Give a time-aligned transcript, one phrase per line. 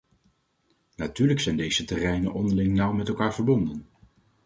[0.95, 3.87] Natuurlijk zijn deze terreinen onderling nauw met elkaar verbonden.